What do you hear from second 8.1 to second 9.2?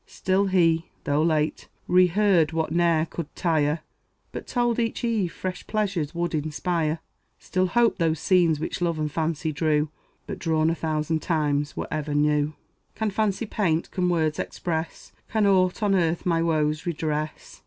scenes which love and